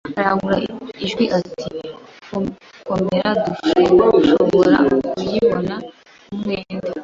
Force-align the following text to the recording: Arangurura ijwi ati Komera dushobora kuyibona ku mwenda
Arangurura 0.19 0.73
ijwi 1.05 1.25
ati 1.37 1.61
Komera 2.87 3.29
dushobora 3.45 4.75
kuyibona 5.11 5.75
ku 6.27 6.33
mwenda 6.39 6.89